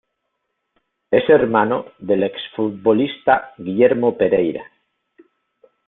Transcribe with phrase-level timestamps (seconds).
[1.11, 4.65] Es hermano del ex-futbolista Guillermo Pereyra.